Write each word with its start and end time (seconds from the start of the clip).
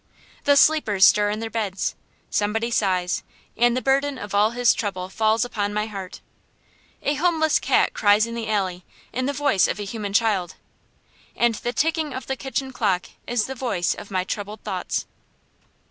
The 0.45 0.55
sleepers 0.57 1.05
stir 1.05 1.29
in 1.29 1.41
their 1.41 1.49
beds. 1.51 1.93
Somebody 2.31 2.71
sighs, 2.71 3.21
and 3.55 3.77
the 3.77 3.83
burden 3.83 4.17
of 4.17 4.33
all 4.33 4.49
his 4.49 4.73
trouble 4.73 5.09
falls 5.09 5.45
upon 5.45 5.75
my 5.75 5.85
heart. 5.85 6.21
A 7.03 7.13
homeless 7.13 7.59
cat 7.59 7.93
cries 7.93 8.25
in 8.25 8.33
the 8.33 8.49
alley, 8.49 8.83
in 9.13 9.27
the 9.27 9.31
voice 9.31 9.67
of 9.67 9.79
a 9.79 9.85
human 9.85 10.11
child. 10.13 10.55
And 11.35 11.53
the 11.53 11.71
ticking 11.71 12.15
of 12.15 12.25
the 12.25 12.35
kitchen 12.35 12.73
clock 12.73 13.09
is 13.27 13.45
the 13.45 13.53
voice 13.53 13.93
of 13.93 14.09
my 14.09 14.23
troubled 14.23 14.61
thoughts. 14.63 15.05